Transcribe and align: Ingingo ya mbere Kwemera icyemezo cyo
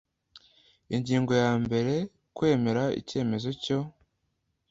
Ingingo 0.95 1.31
ya 1.43 1.51
mbere 1.63 1.93
Kwemera 2.35 2.83
icyemezo 2.99 3.49
cyo 3.63 3.79